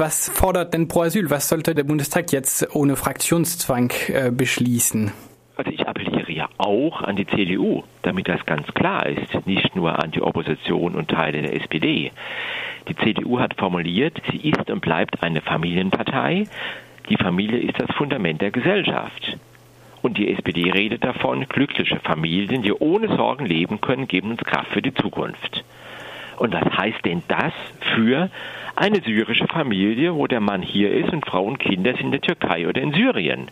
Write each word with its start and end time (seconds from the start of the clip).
Was 0.00 0.28
fordert 0.28 0.74
denn 0.74 0.86
Pro 0.86 1.02
Asyl? 1.02 1.28
Was 1.28 1.48
sollte 1.48 1.74
der 1.74 1.82
Bundestag 1.82 2.30
jetzt 2.30 2.72
ohne 2.72 2.94
Fraktionszwang 2.94 3.92
äh, 4.06 4.30
beschließen? 4.30 5.10
Also 5.56 5.72
ich 5.72 5.88
appelliere 5.88 6.30
ja 6.30 6.48
auch 6.56 7.02
an 7.02 7.16
die 7.16 7.26
CDU, 7.26 7.82
damit 8.02 8.28
das 8.28 8.46
ganz 8.46 8.68
klar 8.74 9.06
ist, 9.06 9.44
nicht 9.44 9.74
nur 9.74 9.98
an 9.98 10.12
die 10.12 10.22
Opposition 10.22 10.94
und 10.94 11.10
Teile 11.10 11.42
der 11.42 11.52
SPD. 11.52 12.12
Die 12.86 12.94
CDU 12.94 13.40
hat 13.40 13.54
formuliert, 13.58 14.22
sie 14.30 14.48
ist 14.48 14.70
und 14.70 14.82
bleibt 14.82 15.20
eine 15.20 15.40
Familienpartei. 15.40 16.44
Die 17.08 17.16
Familie 17.16 17.58
ist 17.58 17.80
das 17.80 17.90
Fundament 17.96 18.40
der 18.40 18.52
Gesellschaft. 18.52 19.36
Und 20.00 20.16
die 20.16 20.30
SPD 20.30 20.70
redet 20.70 21.02
davon, 21.02 21.44
glückliche 21.48 21.98
Familien, 21.98 22.62
die 22.62 22.72
ohne 22.72 23.08
Sorgen 23.16 23.46
leben 23.46 23.80
können, 23.80 24.06
geben 24.06 24.30
uns 24.30 24.44
Kraft 24.44 24.70
für 24.70 24.82
die 24.82 24.94
Zukunft. 24.94 25.57
Und 26.38 26.54
was 26.54 26.76
heißt 26.76 27.04
denn 27.04 27.22
das 27.28 27.52
für 27.94 28.30
eine 28.76 29.00
syrische 29.00 29.48
Familie, 29.48 30.14
wo 30.14 30.26
der 30.26 30.40
Mann 30.40 30.62
hier 30.62 30.92
ist 30.92 31.12
und 31.12 31.26
Frau 31.26 31.44
und 31.44 31.58
Kinder 31.58 31.92
sind 31.94 32.06
in 32.06 32.12
der 32.12 32.20
Türkei 32.20 32.68
oder 32.68 32.80
in 32.80 32.92
Syrien? 32.92 33.48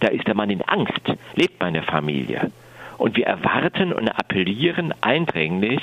Da 0.00 0.08
ist 0.08 0.26
der 0.26 0.34
Mann 0.34 0.50
in 0.50 0.62
Angst, 0.62 1.02
lebt 1.34 1.60
meine 1.60 1.82
Familie. 1.82 2.50
Und 2.96 3.16
wir 3.16 3.26
erwarten 3.26 3.92
und 3.92 4.08
appellieren 4.08 4.94
eindringlich, 5.00 5.80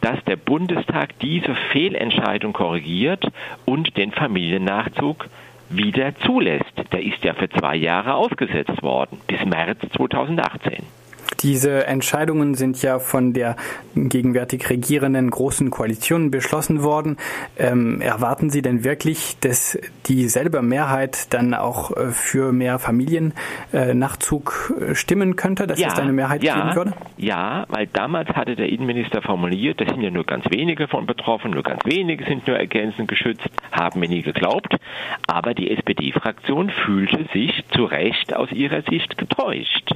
dass 0.00 0.22
der 0.24 0.36
Bundestag 0.36 1.18
diese 1.20 1.54
Fehlentscheidung 1.72 2.52
korrigiert 2.52 3.24
und 3.64 3.96
den 3.96 4.12
Familiennachzug 4.12 5.28
wieder 5.70 6.14
zulässt. 6.16 6.72
Der 6.92 7.02
ist 7.02 7.22
ja 7.24 7.34
für 7.34 7.48
zwei 7.48 7.76
Jahre 7.76 8.14
ausgesetzt 8.14 8.82
worden, 8.82 9.20
bis 9.26 9.44
März 9.44 9.78
2018. 9.96 10.84
Diese 11.44 11.86
Entscheidungen 11.86 12.54
sind 12.54 12.80
ja 12.80 12.98
von 12.98 13.34
der 13.34 13.56
gegenwärtig 13.94 14.70
regierenden 14.70 15.30
Großen 15.30 15.70
Koalition 15.70 16.30
beschlossen 16.30 16.82
worden. 16.82 17.18
Ähm, 17.58 18.00
erwarten 18.00 18.48
Sie 18.48 18.62
denn 18.62 18.82
wirklich, 18.82 19.36
dass 19.40 19.78
dieselbe 20.06 20.62
Mehrheit 20.62 21.34
dann 21.34 21.52
auch 21.52 21.94
äh, 21.94 22.12
für 22.12 22.50
mehr 22.50 22.78
Familiennachzug 22.78 24.72
äh, 24.80 24.94
stimmen 24.94 25.36
könnte, 25.36 25.66
dass 25.66 25.78
ja, 25.78 25.88
es 25.88 25.98
eine 25.98 26.14
Mehrheit 26.14 26.42
ja, 26.42 26.56
geben 26.56 26.76
würde? 26.76 26.94
Ja, 27.18 27.66
weil 27.68 27.88
damals 27.88 28.30
hatte 28.30 28.56
der 28.56 28.70
Innenminister 28.70 29.20
formuliert, 29.20 29.82
da 29.82 29.84
sind 29.84 30.00
ja 30.00 30.10
nur 30.10 30.24
ganz 30.24 30.46
wenige 30.50 30.88
von 30.88 31.04
betroffen, 31.04 31.50
nur 31.50 31.62
ganz 31.62 31.84
wenige 31.84 32.24
sind 32.24 32.46
nur 32.46 32.56
ergänzend 32.56 33.06
geschützt, 33.08 33.50
haben 33.70 34.00
wir 34.00 34.08
nie 34.08 34.22
geglaubt. 34.22 34.76
Aber 35.26 35.52
die 35.52 35.70
SPD-Fraktion 35.70 36.70
fühlte 36.70 37.26
sich 37.34 37.64
zu 37.74 37.84
Recht 37.84 38.34
aus 38.34 38.50
ihrer 38.50 38.80
Sicht 38.80 39.18
getäuscht. 39.18 39.94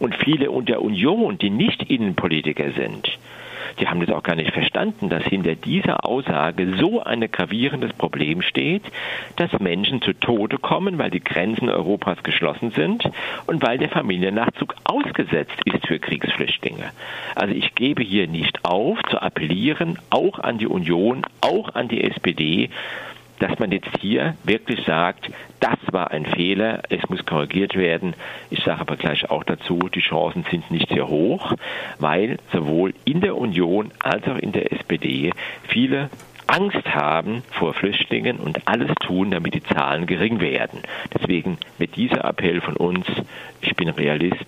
Und 0.00 0.16
viele 0.16 0.50
und 0.50 0.68
der 0.68 0.82
Union, 0.82 1.38
die 1.38 1.50
nicht 1.50 1.88
Innenpolitiker 1.88 2.72
sind, 2.72 3.08
die 3.78 3.86
haben 3.86 4.00
das 4.00 4.10
auch 4.10 4.22
gar 4.22 4.34
nicht 4.34 4.52
verstanden, 4.52 5.08
dass 5.08 5.22
hinter 5.24 5.54
dieser 5.54 6.04
Aussage 6.04 6.74
so 6.78 7.02
ein 7.02 7.20
gravierendes 7.30 7.92
Problem 7.92 8.42
steht, 8.42 8.82
dass 9.36 9.58
Menschen 9.60 10.02
zu 10.02 10.12
Tode 10.12 10.58
kommen, 10.58 10.98
weil 10.98 11.10
die 11.10 11.22
Grenzen 11.22 11.68
Europas 11.68 12.22
geschlossen 12.22 12.72
sind 12.72 13.08
und 13.46 13.62
weil 13.62 13.78
der 13.78 13.88
Familiennachzug 13.88 14.74
ausgesetzt 14.84 15.60
ist 15.64 15.86
für 15.86 15.98
Kriegsflüchtlinge. 15.98 16.90
Also 17.34 17.54
ich 17.54 17.74
gebe 17.74 18.02
hier 18.02 18.26
nicht 18.26 18.64
auf 18.64 18.98
zu 19.10 19.20
appellieren, 19.20 19.98
auch 20.10 20.38
an 20.38 20.58
die 20.58 20.66
Union, 20.66 21.22
auch 21.40 21.74
an 21.74 21.88
die 21.88 22.02
SPD, 22.02 22.70
dass 23.40 23.58
man 23.58 23.72
jetzt 23.72 23.90
hier 24.00 24.36
wirklich 24.44 24.84
sagt, 24.86 25.30
das 25.58 25.78
war 25.90 26.12
ein 26.12 26.26
Fehler, 26.26 26.82
es 26.88 27.00
muss 27.08 27.26
korrigiert 27.26 27.74
werden. 27.74 28.14
Ich 28.50 28.62
sage 28.62 28.82
aber 28.82 28.96
gleich 28.96 29.28
auch 29.30 29.44
dazu, 29.44 29.78
die 29.92 30.00
Chancen 30.00 30.44
sind 30.50 30.70
nicht 30.70 30.88
sehr 30.90 31.08
hoch, 31.08 31.54
weil 31.98 32.38
sowohl 32.52 32.94
in 33.04 33.20
der 33.20 33.36
Union 33.36 33.90
als 33.98 34.28
auch 34.28 34.36
in 34.36 34.52
der 34.52 34.72
SPD 34.72 35.32
viele 35.68 36.10
Angst 36.46 36.86
haben 36.86 37.42
vor 37.50 37.74
Flüchtlingen 37.74 38.38
und 38.38 38.66
alles 38.68 38.90
tun, 39.06 39.30
damit 39.30 39.54
die 39.54 39.62
Zahlen 39.62 40.06
gering 40.06 40.40
werden. 40.40 40.82
Deswegen 41.14 41.58
mit 41.78 41.96
dieser 41.96 42.24
Appell 42.24 42.60
von 42.60 42.76
uns, 42.76 43.06
ich 43.60 43.74
bin 43.76 43.88
Realist, 43.88 44.46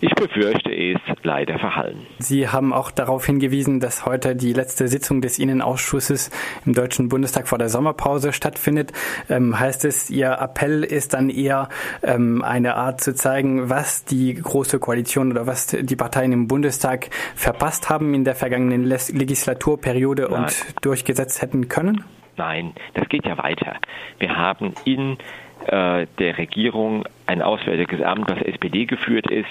ich 0.00 0.14
befürchte, 0.14 0.70
es 0.72 0.98
leider 1.22 1.58
verhallen. 1.58 2.06
Sie 2.18 2.48
haben 2.48 2.72
auch 2.72 2.90
darauf 2.90 3.26
hingewiesen, 3.26 3.80
dass 3.80 4.06
heute 4.06 4.34
die 4.34 4.52
letzte 4.52 4.88
Sitzung 4.88 5.20
des 5.20 5.38
Innenausschusses 5.38 6.30
im 6.64 6.74
Deutschen 6.74 7.08
Bundestag 7.08 7.48
vor 7.48 7.58
der 7.58 7.68
Sommerpause 7.68 8.32
stattfindet. 8.32 8.92
Ähm, 9.28 9.58
heißt 9.58 9.84
es, 9.84 10.10
Ihr 10.10 10.30
Appell 10.40 10.84
ist 10.84 11.14
dann 11.14 11.30
eher 11.30 11.68
ähm, 12.02 12.42
eine 12.42 12.76
Art 12.76 13.00
zu 13.00 13.14
zeigen, 13.14 13.68
was 13.68 14.04
die 14.04 14.34
Große 14.34 14.78
Koalition 14.78 15.30
oder 15.30 15.46
was 15.46 15.66
die 15.66 15.96
Parteien 15.96 16.32
im 16.32 16.48
Bundestag 16.48 17.10
verpasst 17.34 17.90
haben 17.90 18.14
in 18.14 18.24
der 18.24 18.34
vergangenen 18.34 18.84
Legislaturperiode 18.84 20.28
Nein. 20.30 20.44
und 20.44 20.64
durchgesetzt 20.82 21.42
hätten 21.42 21.68
können? 21.68 22.04
Nein, 22.36 22.72
das 22.94 23.08
geht 23.08 23.26
ja 23.26 23.36
weiter. 23.36 23.76
Wir 24.18 24.34
haben 24.34 24.72
in 24.84 25.18
der 25.66 26.38
Regierung 26.38 27.04
ein 27.26 27.42
Auswärtiges 27.42 28.02
Amt, 28.02 28.30
das 28.30 28.42
SPD 28.42 28.86
geführt 28.86 29.30
ist. 29.30 29.46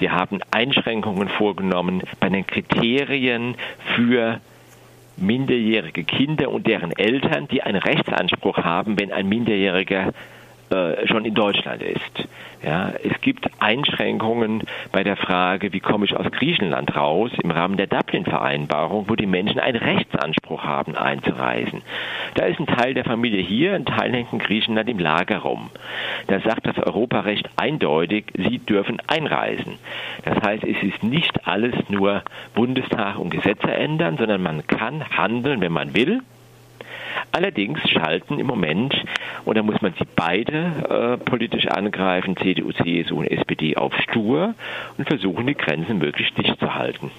Die 0.00 0.10
haben 0.10 0.40
Einschränkungen 0.50 1.28
vorgenommen 1.28 2.02
bei 2.18 2.28
den 2.28 2.46
Kriterien 2.46 3.54
für 3.96 4.40
minderjährige 5.16 6.04
Kinder 6.04 6.50
und 6.50 6.66
deren 6.66 6.92
Eltern, 6.92 7.46
die 7.48 7.62
einen 7.62 7.80
Rechtsanspruch 7.82 8.58
haben, 8.58 8.98
wenn 8.98 9.12
ein 9.12 9.28
Minderjähriger 9.28 10.12
äh, 10.70 11.06
schon 11.06 11.24
in 11.24 11.34
Deutschland 11.34 11.82
ist. 11.82 12.28
Ja, 12.62 12.92
es 13.02 13.18
gibt 13.22 13.48
Einschränkungen 13.58 14.64
bei 14.92 15.02
der 15.02 15.16
Frage, 15.16 15.72
wie 15.72 15.80
komme 15.80 16.04
ich 16.04 16.14
aus 16.14 16.30
Griechenland 16.30 16.94
raus 16.94 17.30
im 17.42 17.50
Rahmen 17.50 17.78
der 17.78 17.86
Dublin-Vereinbarung, 17.86 19.08
wo 19.08 19.16
die 19.16 19.26
Menschen 19.26 19.58
einen 19.60 19.78
Rechtsanspruch 19.78 20.62
haben, 20.62 20.94
einzureisen. 20.94 21.82
Da 22.34 22.44
ist 22.44 22.60
ein 22.60 22.66
Teil 22.66 22.92
der 22.92 23.04
Familie 23.04 23.42
hier, 23.42 23.74
ein 23.74 23.86
Teil 23.86 24.12
hängt 24.12 24.32
in 24.32 24.38
Griechenland 24.38 24.90
im 24.90 24.98
Lager 24.98 25.38
rum. 25.38 25.70
Da 26.26 26.40
sagt 26.40 26.66
das 26.66 26.78
Europarecht 26.78 27.48
eindeutig, 27.56 28.26
sie 28.36 28.58
dürfen 28.58 29.00
einreisen. 29.06 29.78
Das 30.24 30.42
heißt, 30.42 30.64
es 30.64 30.82
ist 30.82 31.02
nicht 31.02 31.46
alles 31.46 31.74
nur 31.88 32.22
Bundestag 32.54 33.18
und 33.18 33.30
Gesetze 33.30 33.70
ändern, 33.70 34.18
sondern 34.18 34.42
man 34.42 34.66
kann 34.66 35.16
handeln, 35.16 35.60
wenn 35.60 35.72
man 35.72 35.94
will. 35.94 36.20
Allerdings 37.32 37.78
schalten 37.88 38.38
im 38.38 38.46
Moment, 38.46 38.94
und 39.44 39.56
da 39.56 39.62
muss 39.62 39.80
man 39.80 39.94
sie 39.98 40.06
beide 40.16 41.18
äh, 41.18 41.24
politisch 41.24 41.66
angreifen, 41.68 42.36
CDU, 42.36 42.72
CSU 42.72 43.20
und 43.20 43.26
SPD 43.26 43.76
auf 43.76 43.94
stur 44.02 44.54
und 44.98 45.08
versuchen 45.08 45.46
die 45.46 45.54
Grenzen 45.54 45.98
möglichst 45.98 46.36
dicht 46.36 46.58
zu 46.58 46.74
halten. 46.74 47.08